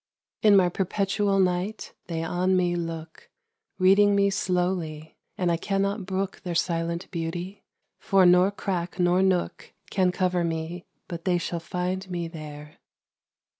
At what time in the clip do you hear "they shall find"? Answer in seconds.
11.25-12.09